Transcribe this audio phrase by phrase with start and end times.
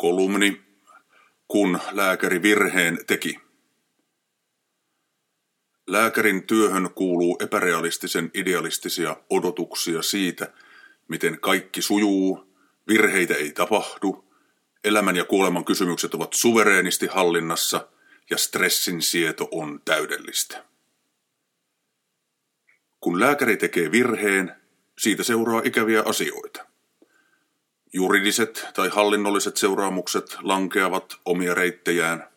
[0.00, 0.62] Kolumni,
[1.48, 3.38] kun lääkäri virheen teki.
[5.86, 10.52] Lääkärin työhön kuuluu epärealistisen idealistisia odotuksia siitä,
[11.08, 12.54] miten kaikki sujuu,
[12.88, 14.24] virheitä ei tapahdu,
[14.84, 17.88] elämän ja kuoleman kysymykset ovat suvereenisti hallinnassa
[18.30, 20.64] ja stressin sieto on täydellistä.
[23.00, 24.56] Kun lääkäri tekee virheen,
[24.98, 26.69] siitä seuraa ikäviä asioita.
[27.92, 32.28] Juridiset tai hallinnolliset seuraamukset lankeavat omia reittejään.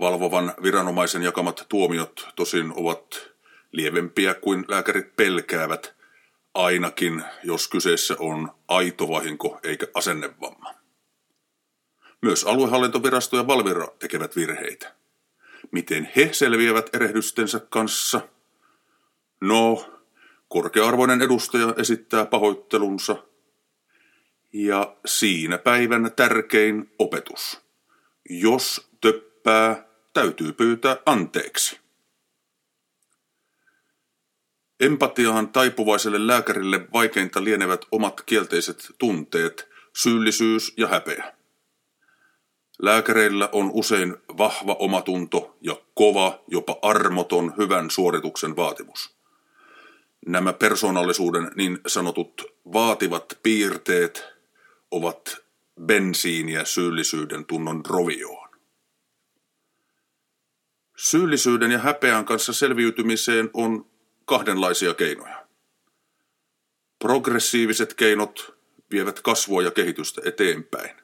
[0.00, 3.30] Valvovan viranomaisen jakamat tuomiot tosin ovat
[3.72, 5.94] lievempiä kuin lääkärit pelkäävät,
[6.54, 10.74] ainakin jos kyseessä on aito vahinko eikä asennevamma.
[12.22, 14.94] Myös aluehallintovirasto ja Valvira tekevät virheitä.
[15.70, 18.20] Miten he selviävät erehdystensä kanssa?
[19.40, 19.92] No,
[20.48, 23.16] korkea-arvoinen edustaja esittää pahoittelunsa–
[24.52, 27.60] ja siinä päivän tärkein opetus.
[28.30, 31.80] Jos töppää, täytyy pyytää anteeksi.
[34.80, 41.32] Empatiaan taipuvaiselle lääkärille vaikeinta lienevät omat kielteiset tunteet, syyllisyys ja häpeä.
[42.78, 49.16] Lääkäreillä on usein vahva omatunto ja kova, jopa armoton hyvän suorituksen vaatimus.
[50.26, 54.35] Nämä persoonallisuuden niin sanotut vaativat piirteet
[54.96, 55.36] ovat
[55.86, 58.48] bensiiniä syyllisyyden tunnon rovioon.
[60.96, 63.90] Syyllisyyden ja häpeän kanssa selviytymiseen on
[64.24, 65.46] kahdenlaisia keinoja.
[66.98, 68.56] Progressiiviset keinot
[68.90, 70.96] vievät kasvua ja kehitystä eteenpäin.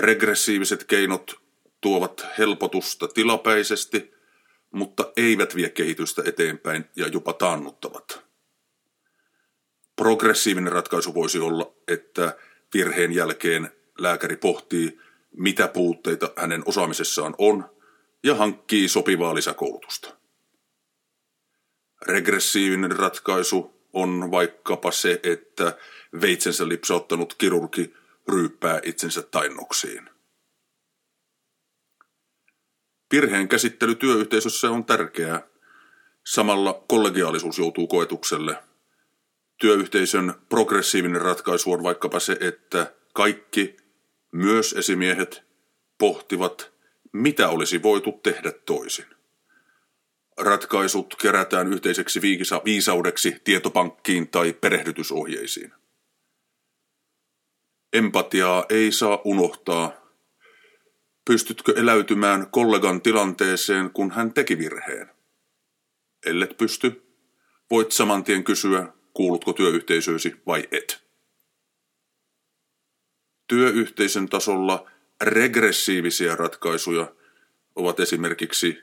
[0.00, 1.40] Regressiiviset keinot
[1.80, 4.14] tuovat helpotusta tilapäisesti,
[4.70, 8.24] mutta eivät vie kehitystä eteenpäin ja jopa taannuttavat.
[9.96, 12.36] Progressiivinen ratkaisu voisi olla, että
[12.74, 15.00] virheen jälkeen lääkäri pohtii,
[15.36, 17.70] mitä puutteita hänen osaamisessaan on
[18.24, 20.16] ja hankkii sopivaa lisäkoulutusta.
[22.06, 25.76] Regressiivinen ratkaisu on vaikkapa se, että
[26.20, 27.94] veitsensä lipsauttanut kirurgi
[28.28, 30.10] ryyppää itsensä tainnoksiin.
[33.12, 35.42] Virheen käsittely työyhteisössä on tärkeää.
[36.24, 38.56] Samalla kollegiaalisuus joutuu koetukselle–
[39.58, 43.76] työyhteisön progressiivinen ratkaisu on vaikkapa se, että kaikki,
[44.32, 45.42] myös esimiehet,
[45.98, 46.72] pohtivat,
[47.12, 49.06] mitä olisi voitu tehdä toisin.
[50.36, 52.20] Ratkaisut kerätään yhteiseksi
[52.64, 55.72] viisaudeksi tietopankkiin tai perehdytysohjeisiin.
[57.92, 59.92] Empatiaa ei saa unohtaa.
[61.24, 65.10] Pystytkö eläytymään kollegan tilanteeseen, kun hän teki virheen?
[66.26, 67.02] Ellet pysty,
[67.70, 71.04] voit saman tien kysyä, kuulutko työyhteisöösi vai et.
[73.46, 77.14] Työyhteisön tasolla regressiivisiä ratkaisuja
[77.76, 78.78] ovat esimerkiksi,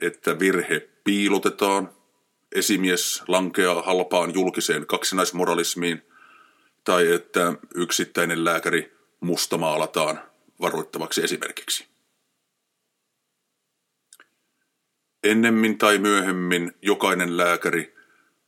[0.00, 1.92] että virhe piilotetaan,
[2.52, 6.02] esimies lankeaa halpaan julkiseen kaksinaismoralismiin
[6.84, 10.20] tai että yksittäinen lääkäri mustamaalataan
[10.60, 11.86] varoittavaksi esimerkiksi.
[15.24, 17.99] Ennemmin tai myöhemmin jokainen lääkäri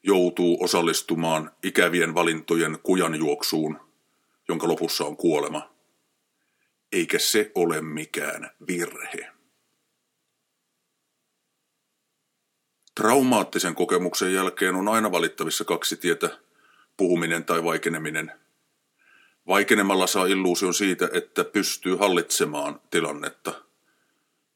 [0.03, 3.81] joutuu osallistumaan ikävien valintojen kujanjuoksuun,
[4.49, 5.75] jonka lopussa on kuolema.
[6.93, 9.33] Eikä se ole mikään virhe.
[12.95, 16.39] Traumaattisen kokemuksen jälkeen on aina valittavissa kaksi tietä,
[16.97, 18.33] puhuminen tai vaikeneminen.
[19.47, 23.63] Vaikenemalla saa illuusion siitä, että pystyy hallitsemaan tilannetta.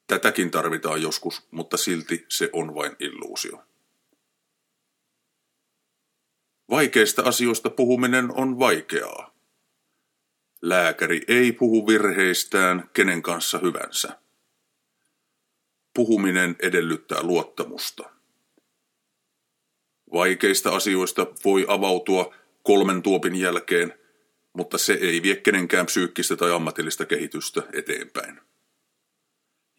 [0.06, 3.62] Tätäkin tarvitaan joskus, mutta silti se on vain illuusio.
[6.71, 9.34] Vaikeista asioista puhuminen on vaikeaa.
[10.62, 14.19] Lääkäri ei puhu virheistään kenen kanssa hyvänsä.
[15.94, 18.10] Puhuminen edellyttää luottamusta.
[20.12, 23.94] Vaikeista asioista voi avautua kolmen tuopin jälkeen,
[24.53, 28.40] mutta se ei vie kenenkään psyykkistä tai ammatillista kehitystä eteenpäin.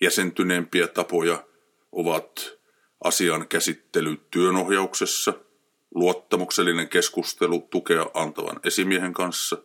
[0.01, 1.47] Jäsentyneempiä tapoja
[1.91, 2.57] ovat
[3.03, 5.33] asian käsittely työnohjauksessa–
[5.95, 9.57] luottamuksellinen keskustelu tukea antavan esimiehen kanssa,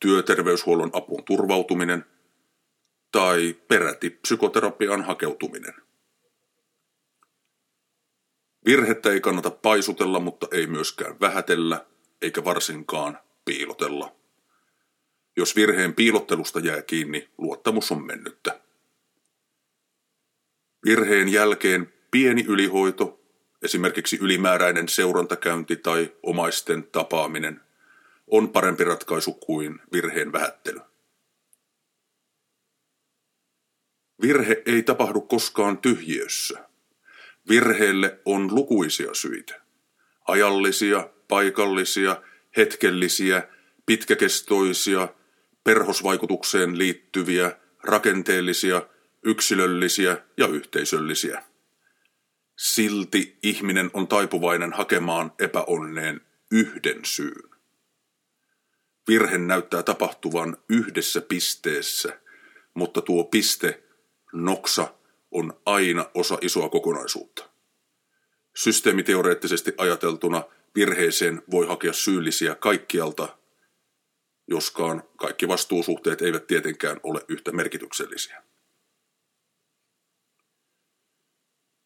[0.00, 2.04] työterveyshuollon apuun turvautuminen
[3.12, 5.74] tai peräti psykoterapian hakeutuminen.
[8.66, 11.86] Virhettä ei kannata paisutella, mutta ei myöskään vähätellä,
[12.22, 14.16] eikä varsinkaan piilotella.
[15.36, 18.60] Jos virheen piilottelusta jää kiinni, luottamus on mennyttä.
[20.84, 23.19] Virheen jälkeen pieni ylihoito
[23.62, 27.60] esimerkiksi ylimääräinen seurantakäynti tai omaisten tapaaminen
[28.26, 30.80] on parempi ratkaisu kuin virheen vähättely.
[34.22, 36.68] Virhe ei tapahdu koskaan tyhjiössä.
[37.48, 39.60] Virheelle on lukuisia syitä.
[40.28, 42.22] Ajallisia, paikallisia,
[42.56, 43.48] hetkellisiä,
[43.86, 45.08] pitkäkestoisia,
[45.64, 48.82] perhosvaikutukseen liittyviä, rakenteellisia,
[49.22, 51.49] yksilöllisiä ja yhteisöllisiä.
[52.60, 56.20] Silti ihminen on taipuvainen hakemaan epäonneen
[56.50, 57.50] yhden syyn.
[59.08, 62.20] Virhe näyttää tapahtuvan yhdessä pisteessä,
[62.74, 63.82] mutta tuo piste,
[64.32, 64.94] noksa,
[65.30, 67.50] on aina osa isoa kokonaisuutta.
[68.56, 70.42] Systeemiteoreettisesti ajateltuna
[70.74, 73.38] virheeseen voi hakea syyllisiä kaikkialta,
[74.48, 78.49] joskaan kaikki vastuusuhteet eivät tietenkään ole yhtä merkityksellisiä.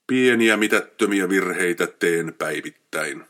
[0.06, 3.24] Pieniä mitättömiä virheitä teen päivittäin.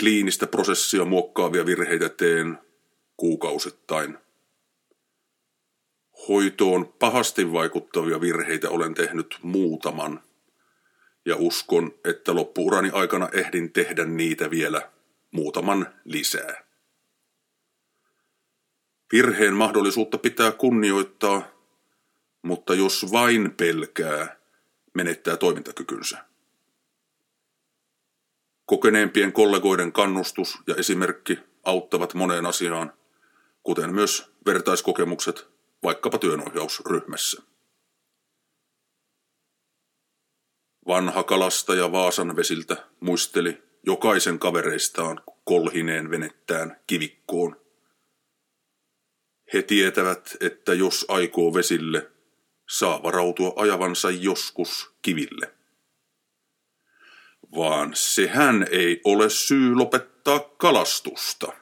[0.00, 2.58] Kliinistä prosessia muokkaavia virheitä teen
[3.16, 4.18] kuukausittain.
[6.28, 10.20] Hoitoon pahasti vaikuttavia virheitä olen tehnyt muutaman,
[11.24, 14.90] ja uskon, että loppuurani aikana ehdin tehdä niitä vielä
[15.30, 16.64] muutaman lisää.
[19.12, 21.42] Virheen mahdollisuutta pitää kunnioittaa,
[22.42, 24.41] mutta jos vain pelkää,
[24.94, 26.24] menettää toimintakykynsä.
[28.66, 32.92] Kokeneempien kollegoiden kannustus ja esimerkki auttavat moneen asiaan,
[33.62, 35.48] kuten myös vertaiskokemukset
[35.82, 37.42] vaikkapa työnohjausryhmässä.
[40.86, 47.60] Vanha kalastaja Vaasan vesiltä muisteli jokaisen kavereistaan kolhineen venettään kivikkoon.
[49.54, 52.10] He tietävät, että jos aikoo vesille,
[52.72, 55.54] saa varautua ajavansa joskus kiville.
[57.56, 61.52] Vaan sehän ei ole syy lopettaa kalastusta.